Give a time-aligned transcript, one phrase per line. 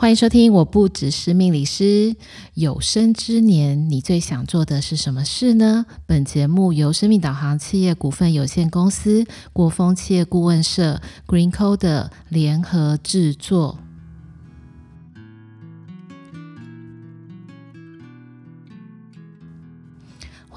[0.00, 2.14] 欢迎收听，我不只是命理师。
[2.54, 5.86] 有生之年，你最想做的是什么事呢？
[6.06, 13.80] 本节目由生命导航企业股份有限公司、国风企业顾问社、Green Code 联合制作。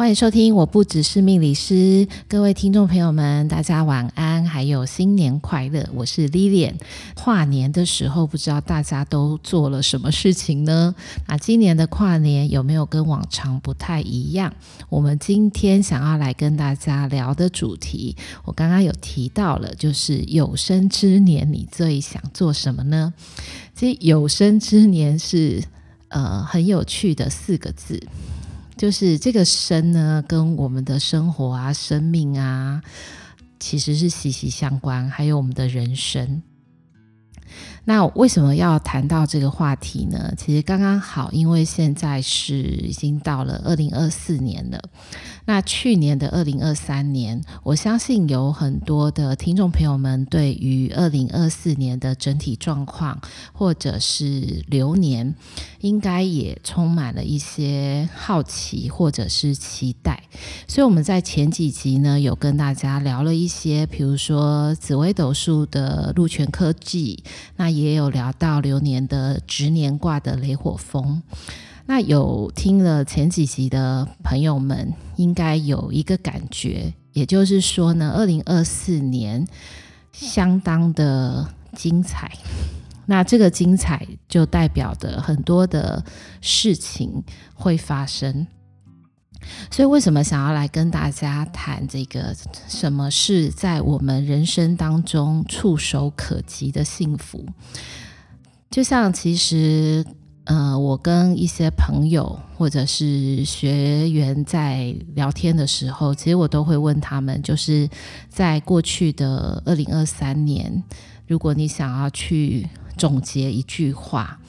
[0.01, 5.87] 欢迎收听，我不只是命理师，各位听众朋友们，大家晚安，还有新年快乐！
[5.93, 6.73] 我是 Lilian。
[7.13, 10.95] 跨年的时候，不知道大家都做了什么事情呢？
[11.27, 14.51] 那今年的跨年有没有跟往常不太一样？
[14.89, 23.13] 我们今天想要来跟大家聊的主题，我刚刚有提到了，就是有生之年你最想做什么呢？
[23.75, 25.63] 其实有生之年是
[26.07, 28.01] 呃很有趣的四个字。
[28.77, 32.81] 就是这个生呢，跟我们的生活啊、生命啊，
[33.59, 36.41] 其实是息息相关，还有我们的人生。
[37.85, 40.33] 那为什么要谈到这个话题呢？
[40.37, 44.79] 其实刚刚好，因为现在是已经到了二零二四年了。
[45.45, 53.19] 那去年的二零二三年，我相信有很多的听众朋友们对于二零二四年的整体状况，
[53.51, 55.33] 或者是流年，
[55.79, 60.23] 应该也充满了一些好奇或者是期待。
[60.67, 67.23] 所以我们在前几集呢，有跟大家聊了一些，比如说紫微斗数的禄权科技，
[67.57, 71.23] 那也有聊到流年的值年卦的雷火风。
[71.87, 79.45] 那有听了前几集的朋友们，应该有一个感觉，也就是说呢，二零二四年
[80.11, 82.31] 相当的精彩。
[83.07, 86.05] 那这个精彩就代表的很多的
[86.39, 87.23] 事情
[87.55, 88.47] 会发生。
[89.69, 92.35] 所以，为什么想要来跟大家谈这个？
[92.67, 97.45] 什么是在我们人生当中触手可及的幸福？
[98.69, 100.05] 就像其实。
[100.45, 107.87] 呃，我跟一些朋友或者是学员在聊天的时候，其实我都会问他们，就是
[108.27, 110.83] 在过去的二零二三年，
[111.27, 112.67] 如果你想要去
[112.97, 114.39] 总结一句话，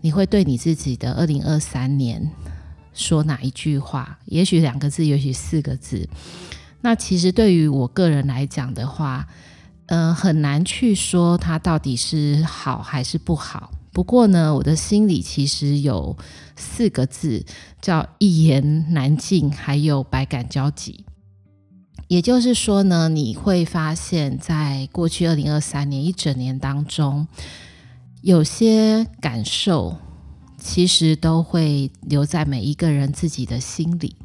[0.00, 2.30] 你会对你自己的二零二三年
[2.98, 4.18] 说哪一句话？
[4.26, 6.08] 也许两个字，也许四个字。
[6.80, 9.26] 那其实对于我个人来讲的话，
[9.86, 13.70] 呃，很难去说它到底是好还是不好。
[13.92, 16.16] 不过呢，我的心里其实有
[16.56, 17.44] 四个字，
[17.80, 21.04] 叫一言难尽，还有百感交集。
[22.06, 27.26] 也就是说呢，你会发现在过去二零二三年一整年当中，
[28.22, 29.96] 有些感受
[30.58, 34.16] 其实都会留在每一个人自己的心里。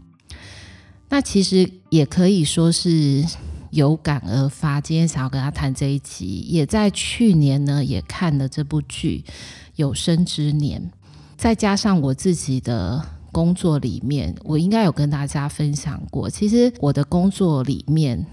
[1.09, 3.25] 那其实也可以说是。
[3.73, 9.23] 有感而发，今天想要跟他谈这一集，也在去年呢也看了这部剧
[9.77, 10.79] 《有生之年》，
[11.35, 16.29] 再加上我自己的工作里面，我应该有跟大家分享过。
[16.29, 18.23] 其实我的工作里面，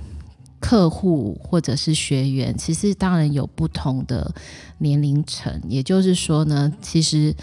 [0.61, 4.35] 客户或者是学员，其实当然有不同的
[4.77, 5.59] 年龄层。
[5.71, 7.35] 也就是说呢，其实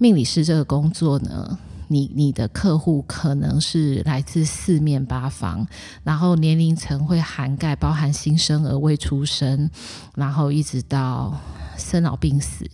[0.00, 1.58] 命理师这个工作呢。
[1.92, 5.66] 你你的客户可能是来自四面八方，
[6.04, 9.68] 然后年龄层会涵盖包含新生儿未出生，
[10.14, 11.36] 然后一直到
[11.76, 12.64] 生老病死，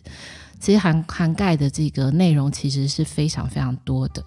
[0.60, 4.22] 其实涵涵盖的这个内容其实是非常非常多的。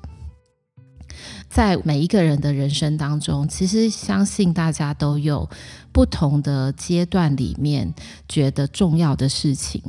[1.48, 5.48] 在每一个人的人生当中，其实相信大家都有
[5.92, 7.94] 不同的阶段里面
[8.28, 9.84] 觉得重要的事情。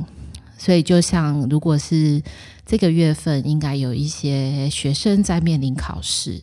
[0.61, 2.21] 所以，就像如果是
[2.67, 6.39] 这个月份，应该有一些学生在面临考试。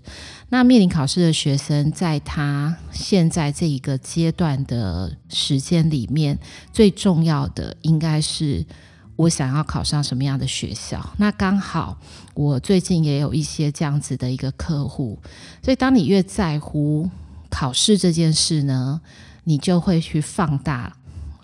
[0.48, 6.36] 那面临考试的学生，在他现在这一个阶段的时间里面，
[6.72, 8.66] 最重要的应该是
[9.14, 11.14] 我想要考上什么样的学校。
[11.18, 11.96] 那刚好，
[12.34, 15.16] 我最近也有一些这样子的一个客户。
[15.62, 17.08] 所以，当你越在乎
[17.48, 19.00] 考试这件事呢，
[19.44, 20.96] 你就会去放大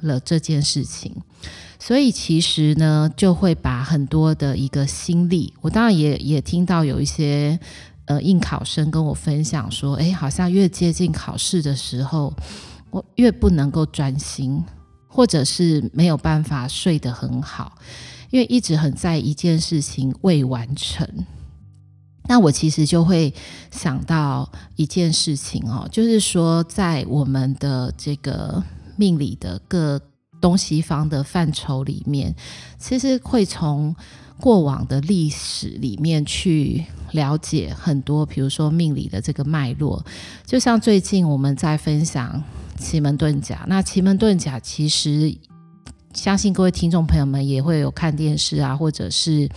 [0.06, 1.14] 了这件事情。
[1.78, 7.58] 所以其实呢，就会把很多的一个心力，我当然也也听到有一些
[8.06, 12.32] 呃应考生跟我分享说，诶，好像越接近考试的时候，
[12.90, 14.64] 我越不能够专心，
[15.08, 17.76] 或者是没有办法睡得很好，
[18.30, 21.06] 因为一直很在一件事情未完成。
[22.26, 23.34] 那我其实就会
[23.70, 28.62] 想到一件事情哦，就是说在我们的这个
[28.96, 30.00] 命理的各。
[30.40, 32.34] 东西方的范畴里面，
[32.78, 33.96] 其实会从
[34.38, 40.04] 过往的历史里面去了解很多，比如说命理的这个脉络。
[40.44, 42.42] 就像最近我们在分享
[42.78, 45.34] 奇门遁甲，那奇门遁甲其实
[46.12, 49.48] 相信各位听众朋友们也会有看电视啊，或者是。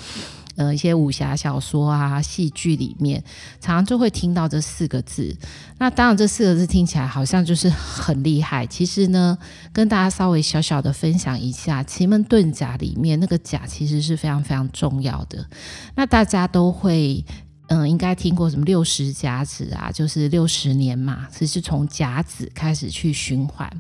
[0.58, 3.24] 呃，一些武侠小说啊、戏剧里面，
[3.62, 5.38] 常常就会听到这四个字。
[5.78, 8.66] 那当然，这四个字听起来好像就是很厉害。
[8.66, 9.38] 其实呢，
[9.72, 15.46] 跟大家稍微小小的分享一下，奇门遁甲里面那个甲其实是非常非常重要的。
[15.94, 17.24] 那大家都会，
[17.68, 23.72] 嗯、应该听过什么六十甲子啊，就是六十年嘛，其实是从甲子开始去循环。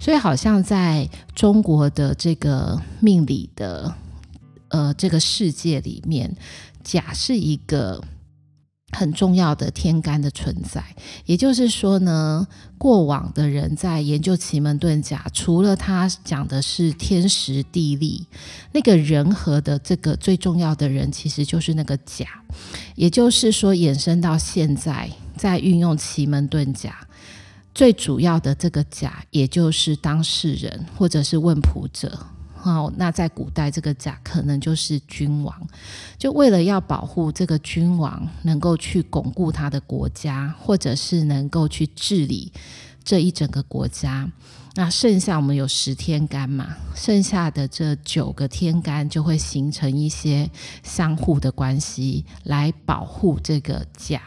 [0.00, 3.94] 所以，好像在中国的这个命理的。
[4.74, 6.36] 呃，这个世界里面，
[6.82, 8.02] 甲是一个
[8.90, 10.84] 很重要的天干的存在。
[11.26, 12.44] 也就是说呢，
[12.76, 18.26] 过往的人在研究奇门遁甲，除了他讲的是天时地利，
[18.72, 22.26] 那个人和的这个最重要的人，其实就是那个甲。
[22.96, 27.06] 也就是说，衍生到现在，在运用奇门遁甲，
[27.72, 32.26] 最主要的这个甲，也就是当事人或者是问卜者。
[32.64, 35.54] 好，那在古代，这个甲可能就是君王，
[36.16, 42.50] 就为了要保护这个君王，能够去巩固他的国家，或者是能够去治理
[43.04, 44.32] 这一整个国家。
[44.76, 50.50] 那剩下我们有十天干嘛，剩下的这九个天干就会形成一些
[50.82, 54.22] 相互的关系，来保护这个甲。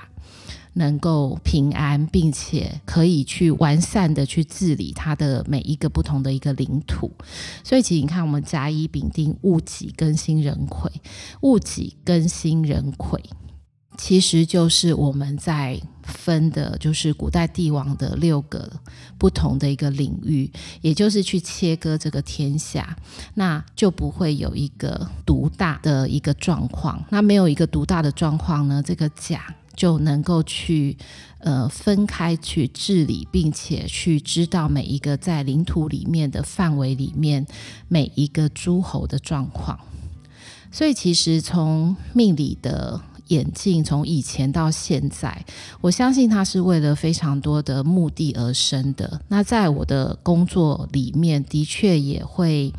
[0.77, 7.11] 能够平安，并且可以去完善的去治理它的每一个不同的一个领土。
[7.63, 10.91] 所以，其实你看，我们甲乙丙丁戊己庚辛壬癸，
[11.41, 13.21] 戊己庚辛壬癸，
[13.97, 18.71] 其实就是我们在分的，就是古代帝王的六个
[19.17, 20.51] 不同的一个领域，
[20.81, 22.95] 也就是去切割这个天下，
[23.33, 27.03] 那就不会有一个独大的一个状况。
[27.09, 29.55] 那没有一个独大的状况呢，这个甲。
[29.77, 30.97] 就能够去
[31.39, 37.45] 呃分开去治理，并且去知道每一个在领土里面的范围里面
[37.87, 39.79] 每一个诸侯的状况。
[40.71, 45.45] 所以其实从命理的演进，从以前到现在，
[45.79, 49.21] 我相信它是为了非常多的目的而生的。
[49.27, 52.73] 那在我的工作里面，的确也会，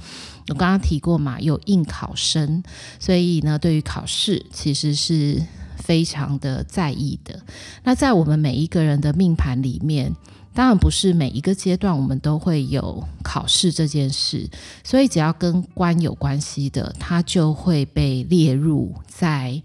[0.49, 2.62] 我刚刚提过嘛，有应考生，
[2.99, 5.41] 所以呢，对于考试其实是。
[5.88, 7.40] 非常的在意的。
[7.82, 10.14] 那在我们每一个人的命盘里面，
[10.52, 14.46] 当然不是每一个阶段我们都会有考试这件事，
[14.85, 19.62] 所以只要跟官有关系的，它就会被列入在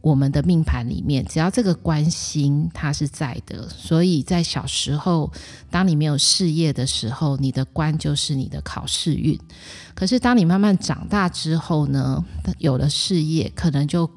[0.00, 1.22] 我们的命盘里面。
[1.26, 5.30] 只要这个关心它是在的，所以在小时候，
[5.70, 9.38] 当你没有事业的时候，你的官就是你的考试运。
[9.94, 12.24] 可是当你慢慢长大之后呢，
[12.56, 14.08] 有了事业，可能就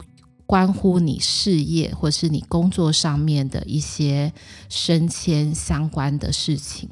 [0.50, 4.34] 关乎你事业或是你工作上面的一些
[4.68, 6.90] 升迁相关的事情，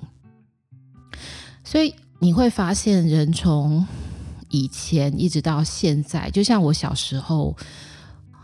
[1.64, 3.88] 所以你会发现，人从
[4.50, 7.58] 以前一直到现在，就像我小时候。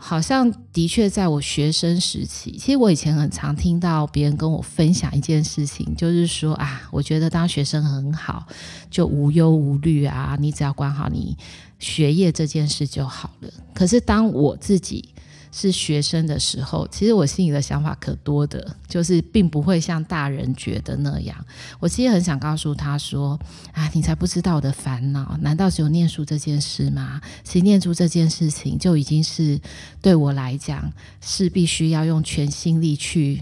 [0.06, 8.46] 好像的确，在我学生时期，其实我以前很常听到别人跟我分享一件事情，就是说啊，我觉得当学生很好，
[8.90, 11.34] 就无忧无虑啊，你只要管好你
[11.78, 13.48] 学业这件事就好了。
[13.72, 15.08] 可是当我自己
[15.56, 21.46] 是学生的时候，其实我心里的想法可多的，就是并不会像大人觉得那样。
[21.78, 23.38] 我其实很想告诉他说
[23.72, 27.20] ：“啊，你才不知道我的烦恼，难道只有念书这件事吗？
[27.44, 29.60] 其实念书这件事情就已经是
[30.02, 33.40] 对我来讲是必须要用全心力去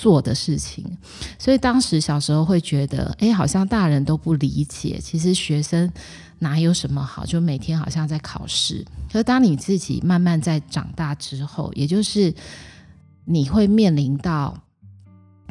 [0.00, 0.84] 做的事情。
[1.38, 5.92] 所以当时小时候会觉得，哎，好像大人都不理解，其实学生。”
[6.42, 7.26] 哪有什么好？
[7.26, 8.82] 就每天好像在考试。
[9.12, 12.34] 可是当你自己慢慢在长大之后，也就是
[13.26, 14.56] 你会面临到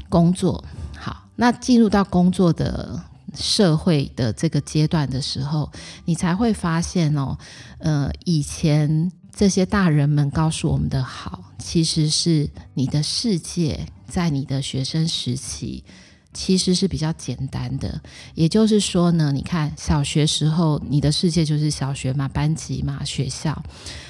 [0.10, 0.65] 工作，
[0.98, 3.00] 好，那进入到工作的
[3.36, 5.72] 社会的这个阶段的时候，
[6.06, 7.38] 你才会发现哦，
[7.77, 15.84] 呃，以前这些大人们告诉我们的好，其实是你的世界在你的学生时期。
[16.32, 18.00] 其实是比较简单的，
[18.36, 23.60] 也就是说呢，你看小学时候你的世界就是小学嘛，班级嘛，学校。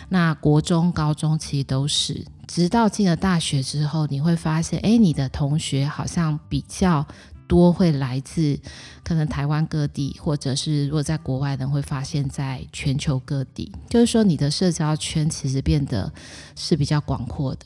[0.09, 7.07] 那国中、高中其实都是，直到进了大学之后，你会发现，哎，你的同学好像比较
[7.49, 8.59] 多会来自
[9.03, 13.71] 可能台湾各地，或者是如果在国外呢，会发现在全球各地。
[13.89, 16.13] 就是说，你的社交圈其实变得
[16.55, 17.65] 是比较广阔的。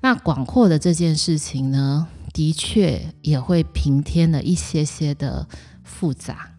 [0.00, 5.46] 那广阔的这件事情呢，的确也会平添了一些些的
[5.84, 6.50] 复杂，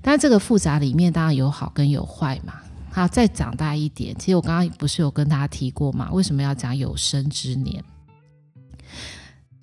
[0.00, 2.54] 但这个复杂里面当然有好跟有坏嘛。
[2.90, 6.10] 好，再长大一点，其实我刚刚不是有跟大家提过嘛？
[6.10, 7.84] 为什么要讲有生之年？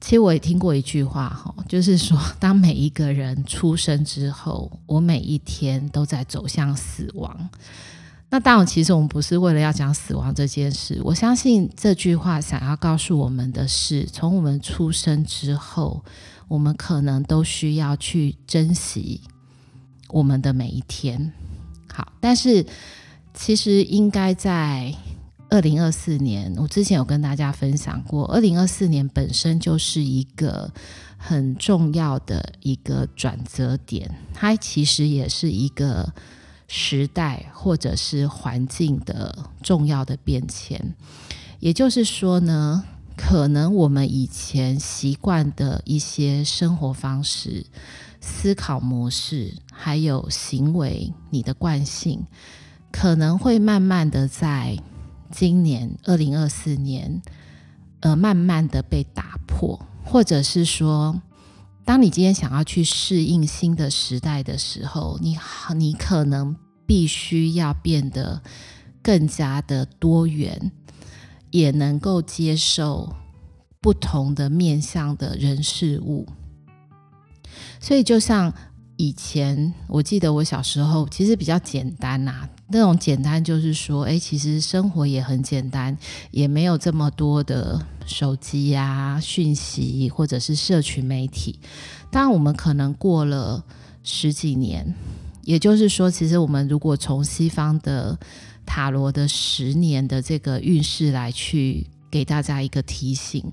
[0.01, 7.49] 其实我也听过一句话哈，就是说，当每一个人出生之后，我每一天都在走向死亡。
[8.31, 10.99] 那当然，其实我们不是为了要讲死亡这件事。
[11.03, 16.03] 我相信这句话想要告诉我们的是，从我们出生之后，
[16.47, 19.21] 我们可能都需要去珍惜
[20.09, 21.31] 我们的每一天。
[21.93, 22.65] 好，但是
[23.35, 24.95] 其实应该在。
[25.51, 30.71] 二零二四年，我之前有跟大家分享过，二零二四年本身就是一个
[31.17, 36.13] 很重要的一个转折点，它其实也是一个
[36.69, 40.95] 时代或者是环境的重要的变迁。
[41.59, 42.85] 也就是说呢，
[43.17, 47.65] 可能我们以前习惯的一些生活方式、
[48.21, 52.25] 思考模式，还有行为，你的惯性，
[52.89, 54.77] 可能会慢慢的在。
[55.31, 57.21] 今年二零二四年，
[58.01, 61.21] 呃，慢慢的被打破，或者是说，
[61.85, 65.37] 当你今天想要去适应新的时代的时候，你
[65.75, 68.41] 你可能必须要变得
[69.01, 70.71] 更加的多元，
[71.49, 73.15] 也能够接受
[73.79, 76.27] 不同的面向的人事物。
[77.79, 78.53] 所以，就像
[78.97, 82.49] 以前，我记得我小时候其实比较简单呐、啊。
[82.71, 85.97] 那种简单就是说，哎，其实生活也很简单，
[86.31, 91.59] 也没有这么多的手机呀、讯息或者是社群媒体。
[92.09, 93.63] 当然，我们可能过了
[94.03, 94.93] 十几年，
[95.43, 98.17] 也就是说，其实我们如果从西方的
[98.65, 103.51] 塔罗的十年的这个运势来去给大家一个提醒，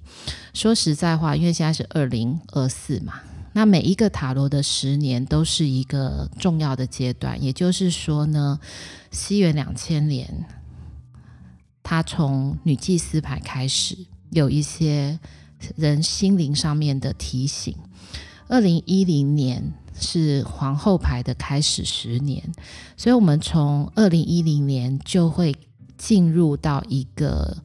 [0.54, 3.14] 说实在话，因为现在是二零二四嘛。
[3.58, 8.60] 那每一个塔罗的十年都是一个重要的阶段，也就是说呢，
[9.10, 10.46] 西元两千年，
[11.82, 13.98] 它从女祭司牌开始
[14.30, 15.18] 有一些
[15.74, 17.74] 人心灵上面的提醒。
[18.46, 22.52] 二零一零年是皇后牌的开始十年，
[22.96, 25.56] 所以我们从二零一零年就会
[25.96, 27.56] 进入到一个。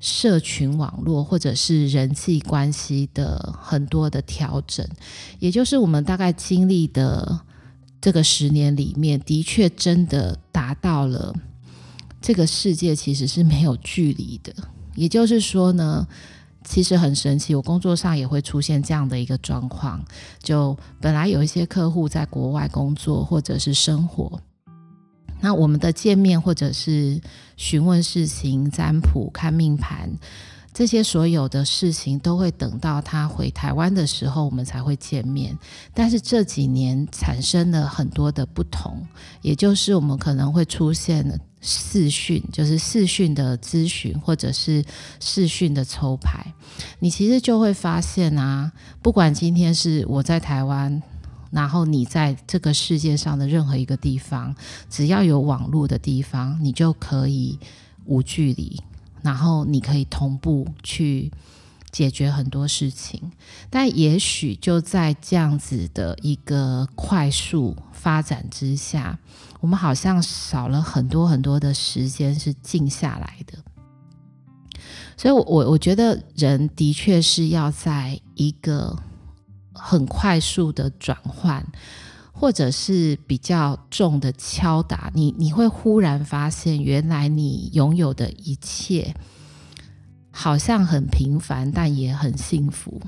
[0.00, 4.86] 社群网络或者是人际关系的很多的调整，
[5.38, 7.40] 也就是我们大概经历的
[8.00, 11.34] 这个十年里面，的确真的达到了
[12.20, 14.54] 这个世界其实是没有距离的。
[14.94, 16.06] 也就是说呢，
[16.64, 20.04] 其实很神奇，我工作上也会出现这样的一个状况，
[20.40, 24.40] 就本来有一些客户在国外工作或者是生活。
[25.40, 27.20] 那我们的见面，或者是
[27.56, 30.10] 询问事情、占卜、看命盘，
[30.74, 35.56] 这些所有的事情，都会等到他回台湾的时候，我们才会见面。
[35.94, 39.06] 但是这几年产生了很多的不同，
[39.42, 44.84] 也就是我们可能会出现视讯，就是视讯的咨询，或者是
[45.20, 46.52] 视讯的抽牌。
[46.98, 51.02] 你其实就会发现啊，不管今天是我在台湾。
[51.50, 54.54] 然后你在这个世界上的任何一个地方，
[54.90, 57.58] 只要有网络的地方，你就可以
[58.04, 58.82] 无距离，
[59.22, 61.32] 然后你可以同步去
[61.90, 63.32] 解决很多事情。
[63.70, 69.18] 但也许就在这样子的一个快速发展之下，
[69.60, 73.58] 我们好像少了很多很多的时间是静下来的。
[75.16, 78.94] 所以我，我我觉得人的确是要在一个。
[79.78, 81.64] 很快速的转换，
[82.32, 89.14] 或者是比较重的敲打，你你会忽然发现，原来你拥有的一切
[90.30, 93.00] 好像很平凡，但也很幸福。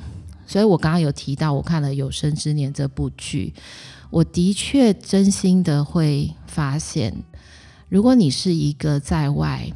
[0.46, 3.54] 所以我刚刚有提到，我看了《有生之年》这部剧，
[4.10, 7.22] 我的确真心的会发现，
[7.88, 9.70] 如果你是一个在外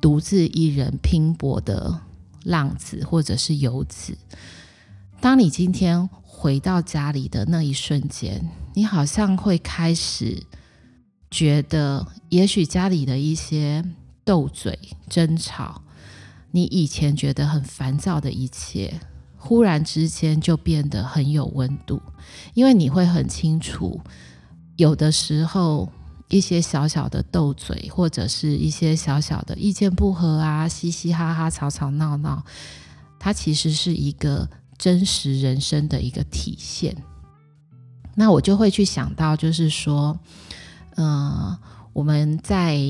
[0.00, 2.00] 独自一人拼搏的
[2.44, 4.16] 浪子或者是游子，
[5.20, 6.08] 当你今天。
[6.42, 10.42] 回到家里的那一瞬间，你好像会开始
[11.30, 13.84] 觉得，也许家里的一些
[14.24, 14.76] 斗嘴、
[15.08, 15.80] 争吵，
[16.50, 18.92] 你以前觉得很烦躁的一切，
[19.36, 22.02] 忽然之间就变得很有温度，
[22.54, 24.00] 因为你会很清楚，
[24.74, 25.88] 有的时候
[26.28, 32.44] 一些小小的斗嘴，或者是一些小小的意见不合啊，嘻嘻哈哈、吵吵闹闹，
[33.20, 34.48] 它其实是一个。
[34.82, 36.96] 真实人生的一个体现，
[38.16, 40.18] 那我就会去想到，就是说，
[40.96, 41.56] 呃，
[41.92, 42.80] 我们在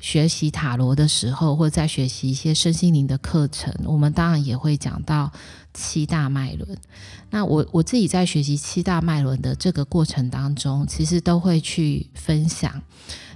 [0.00, 5.30] 学习塔罗的时候，或者在学习一些身心灵的课程，我们当然也会讲到
[5.74, 6.78] 七大脉轮。
[7.28, 12.80] 那我我自己在学习七大脉轮的这个过程当中，其实都会去分享，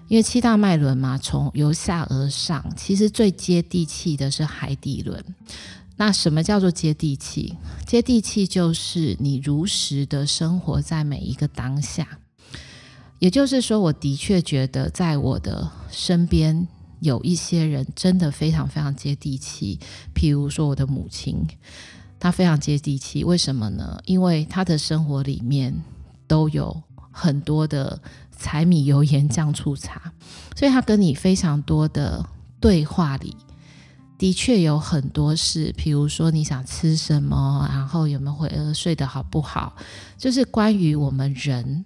[0.08, 5.22] 因为七大脉轮嘛，从由下而上，其实最接地气的是海底轮。
[5.96, 7.56] 那什么叫做接地气？
[7.86, 12.18] 接地气就是你如实的生活在每一个当下。
[13.18, 16.68] 也就是说，我的确觉得在我的身边
[17.00, 19.80] 有一些人真的非常非常接地气。
[20.14, 21.46] 譬如说，我的母亲，
[22.20, 23.24] 她非常接地气。
[23.24, 23.98] 为什么呢？
[24.04, 25.82] 因为她的生活里面
[26.26, 27.98] 都有很多的
[28.38, 30.12] 柴米油盐酱醋茶，
[30.54, 32.22] 所以她跟你非常多的
[32.60, 33.34] 对话里。
[34.18, 39.76] 的确有很多事，比如说你想吃什么，然后有没有会饿，睡得好不好，
[40.16, 41.84] 就是关于我们人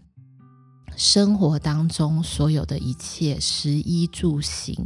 [0.96, 4.76] 生活当中所有的一切，食衣住行，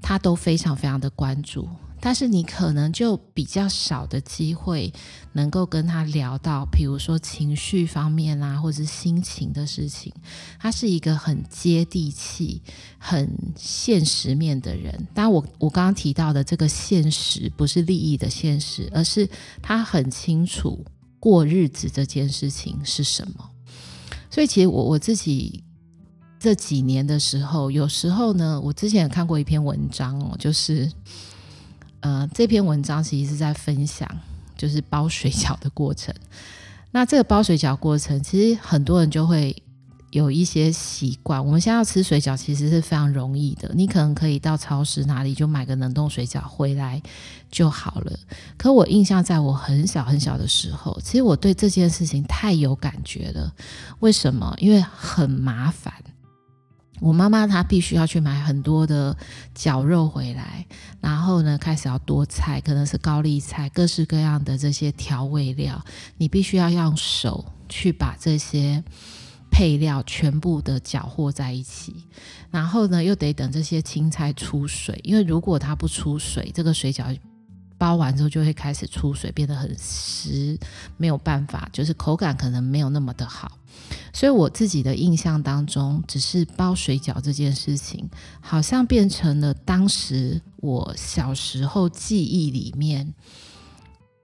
[0.00, 1.68] 他都非常非常的关注。
[2.06, 4.92] 但是你可能就比较少的机会
[5.32, 10.12] 能够跟他聊到，比如说情绪方面啊，或者是心情的事情。
[10.56, 12.62] 他是一个很接地气、
[12.96, 15.08] 很现实面的人。
[15.12, 19.28] 当然我我刚刚提到的这个现实，不是利益的现实，而是
[19.60, 20.84] 他很清楚
[21.18, 23.50] 过日子这件事情是什么。
[24.30, 25.64] 所以其实我我自己
[26.38, 30.88] 这几年的时候，有时候呢，我之前有看过一篇文章哦，就是。
[32.00, 34.08] 呃，这篇文章其实是在分享，
[34.56, 36.14] 就是包水饺的过程。
[36.92, 39.54] 那这个包水饺过程，其实很多人就会
[40.10, 41.44] 有一些习惯。
[41.44, 43.70] 我们现在要吃水饺，其实是非常容易的。
[43.74, 47.02] 你可能可以到超市哪里就买个冷冻水饺回来
[47.50, 48.18] 就好了。
[48.56, 53.52] 可我印象，在我很小很小的时候，其实我对这件事情太有感觉了。
[53.98, 54.54] 为什么？
[54.58, 55.92] 因为很麻烦。
[57.00, 59.16] 我妈妈她必须要去买很多的
[59.54, 60.66] 绞肉回来，
[61.00, 65.84] 然后呢，开始要剁菜，可能是高丽菜，各式各样的这些调味料，
[66.16, 68.82] 你必须要用手去把这些
[69.50, 71.94] 配料全部的搅和在一起，
[72.50, 77.16] 然后呢，又得等这些青菜出水，因为如果它不出水，这个水饺
[77.78, 80.58] 包完之后就会开始出水，变得很湿，
[80.96, 83.50] 没有办法，就是口感可能没有那么的好。
[84.12, 88.08] 所以我自己的印象当中，只是包水饺这件事情，
[88.40, 93.14] 好像变成了当时我小时候记忆里面，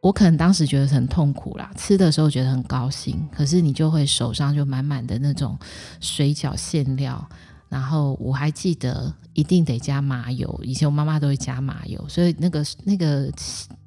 [0.00, 5.56] 我可能当时觉得很痛苦啦，吃的时候觉得很高兴，可是你就会手上就满满的那种
[6.00, 7.28] 水饺馅料，
[7.68, 13.32] 然后我还记得一定得加麻油，以前我妈妈都会加麻油，所以那个那个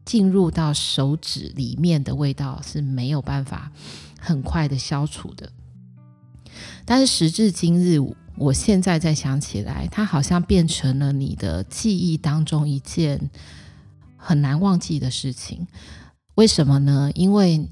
[0.04, 3.72] 进入到手指里面的味道是没有办法
[4.20, 5.50] 很快的消除的。
[6.86, 8.00] 但是时至今日，
[8.38, 13.30] 我现在再想起来，它好像变成了你的记忆当中一件
[14.18, 15.68] 很难忘记的事情。
[16.36, 17.12] 为什么呢？
[17.14, 17.68] 因为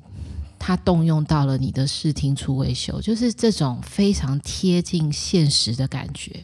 [0.60, 6.44] 它动用到了你的视听触味嗅，就是这种非常贴近现实的感觉。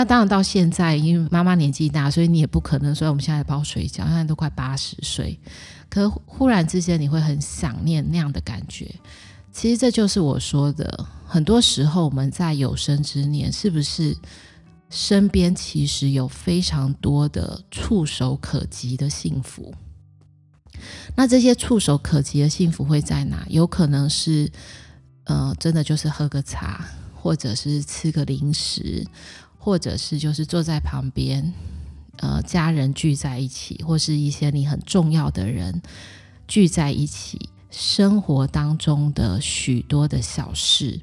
[0.00, 5.38] 那当然到现在，因为妈妈年纪大，所以你也不可能说我们现在包水饺，现在都快八十岁，
[5.90, 8.90] 可忽然之间你会很想念那样的感觉。
[9.52, 14.16] 其实这就是我说的，很多时候我们在有生之年，是不是
[14.88, 19.74] 身边其实有非常多的触手可及的幸福？
[21.14, 23.44] 那这些触手可及的幸福会在哪？
[23.50, 24.50] 有可能是，
[25.24, 29.06] 呃，真的就是喝个茶，或者是吃个零食，
[29.60, 31.52] 或者是就是坐在旁边，
[32.16, 35.80] 呃，家人聚在一起，或是一些你很重要的人
[36.48, 37.48] 聚在一起。
[37.70, 41.00] 生活当中的许多的小事，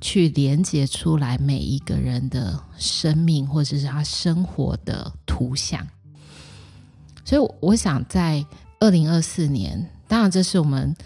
[0.00, 5.86] 去连接出来每一个人的生命，或者是他生活的图像。
[7.22, 8.46] 所以，我想在
[8.78, 10.96] 二零二四年，当然这是我们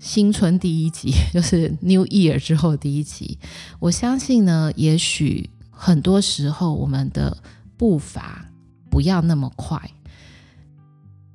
[0.00, 3.38] 新春第一集， 就是 New Year 之后第一集。
[3.78, 5.48] 我相信呢，也许
[5.84, 7.36] 很多时候我们的
[7.76, 8.46] 步伐
[8.88, 9.90] 不要那么快。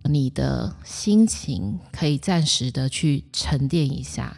[0.06, 4.38] 你的心情可以暂时的去沉淀一下。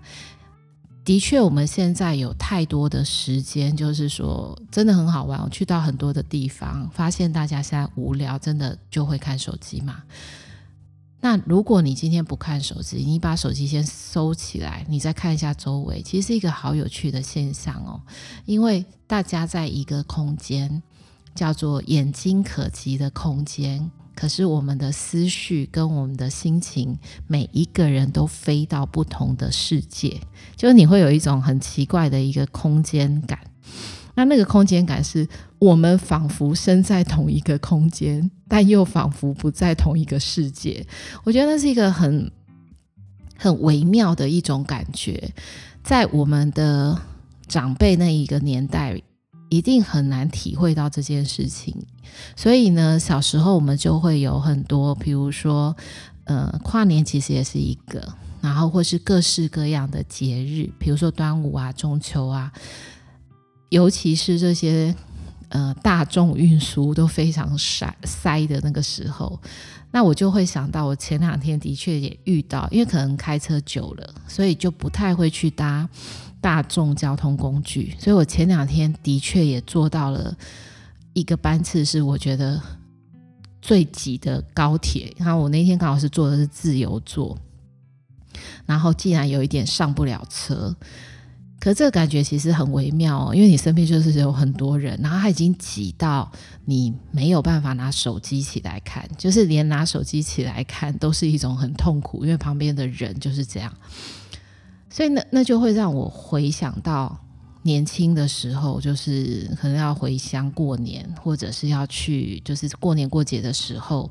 [1.06, 5.39] 的确，我们现在有太多的时间，就是说真的很好玩。
[5.43, 10.02] 我去到很多的地方，发现大家现在无聊，真的就会看手机嘛。
[11.22, 18.02] 那如果你今天不看手机，你把手机先收起来，你再看一下周围，其实是一个好有趣的现象哦。
[18.46, 20.82] 因为大家在一个空间，
[21.36, 23.92] 叫做眼睛可及的空间。
[24.16, 30.22] 可是我们的思绪跟我们的心情，每一个人都飞到不同的世界，
[30.58, 33.40] 就是你会有一种很奇怪的一个空间感。
[34.15, 35.28] 那那个空间感是
[35.60, 40.86] 我们仿佛身在同一个空间，但又仿佛不在同一个世界。
[41.24, 42.32] 我觉得那是一个很
[43.38, 45.32] 很微妙的一种感觉，
[45.84, 47.00] 在我们的
[47.48, 49.02] 长辈那一个年代。
[49.52, 51.76] 一定很难体会到这件事情。
[52.36, 55.76] 所以呢，小时候我们就会有很多，比如说，
[56.26, 62.52] 呃，跨年其实也是一个，然后或是各式各样的节日，比如说端午啊、中秋啊，
[63.70, 64.94] 尤其是这些
[65.50, 69.40] 呃大众运输都非常塞塞的那个时候，
[69.92, 75.88] 那我就会想到，我前两天的确也遇到，因为可能开车久了，所以就不太会去搭
[76.42, 80.36] 大众交通工具，所以我前两天的确也坐到了。
[81.14, 82.62] 一个班次是我觉得
[83.62, 87.36] 最挤的高铁，然后我那天刚好是坐的是自由座，
[88.66, 90.74] 然后竟然有一点上不了车，
[91.60, 96.32] 可这个感觉其实很微妙哦，因为你身边就是有很多人，然后他已经挤到
[96.65, 103.74] 你没有办法拿手机起来看，就是连拿手机起来看都是一种很痛苦，因为旁边的人就是这样，
[104.89, 107.19] 所以那那就会让我回想到。
[107.62, 114.10] 年轻的时候，就是可能要回乡过年，或者是要去，就是过年过节的时候，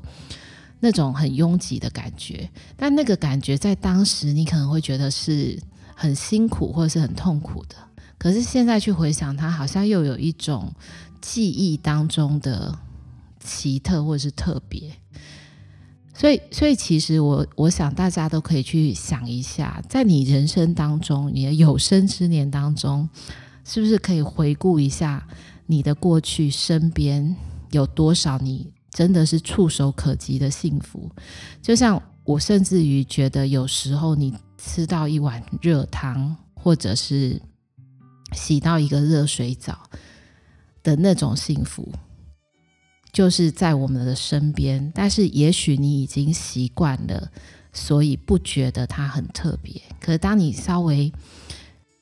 [0.79, 2.47] 那种很拥挤的感觉。
[2.77, 5.59] 但那个感觉在当时，你可能会觉得是
[5.99, 7.75] 很辛苦，或者是很痛苦的。
[8.17, 10.73] 可是现在去回想，它好像又有一种
[11.19, 12.79] 记忆当中的
[13.43, 14.93] 奇特，或者是特别。
[16.13, 23.09] 所以，所以其实我我想大家都可以去想一下，在你人生当中，你的有生之年当中，
[23.65, 25.27] 是不是可以回顾一下
[25.65, 27.35] 你的过去，身边
[27.71, 31.09] 有多少你真的是触手可及的幸福？
[31.61, 37.41] 就像我甚至于觉得，有时候你吃到一碗热汤，或者是
[38.33, 39.89] 洗到一个热水澡
[40.83, 41.89] 的那种幸福。
[43.11, 47.31] 就是在我们的身边，但是也许你已经习惯了，
[47.73, 49.81] 所以不觉得它很特别。
[49.99, 51.11] 可是当你稍微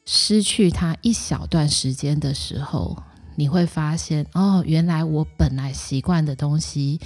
[0.05, 3.01] 失去它一小段时间的时候，
[3.35, 6.99] 你会发现，哦，原来我本来习惯的东西，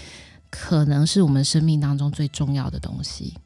[0.50, 3.38] 可能是我们生命当中最重要的东西。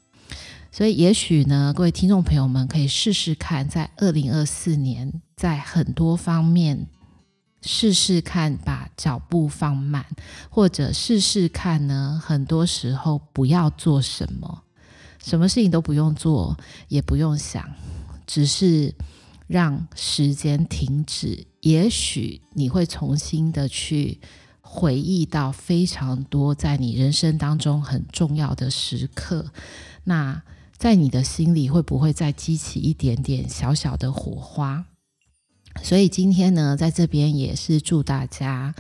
[0.75, 6.87] 所以，也许呢，各位听众朋友们可以试试看，在二零二四年，在很多方面。
[7.61, 10.05] 试试看，把脚步放慢，
[10.49, 12.21] 或者试试看呢？
[12.21, 14.63] 很多时候不要做什么，
[15.23, 16.57] 什么事情都不用做，
[16.89, 17.73] 也不用想，
[18.27, 18.93] 只是
[19.47, 21.47] 让时间停止。
[21.61, 24.19] 也许你会重新的去
[24.59, 29.53] 回忆到非常多在你人生当中很重要的时刻。
[30.03, 30.43] 那
[30.77, 34.85] 在你的心里会不会再激起一点点小小的火花？
[35.81, 38.75] 所以今天呢，在这边也是祝大家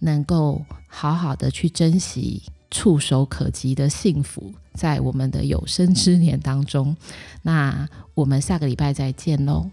[0.00, 6.96] 能够好好的去珍惜触手可及的幸福，在我们的有生之年当中。
[7.42, 9.70] 那我们下个礼拜再见喽。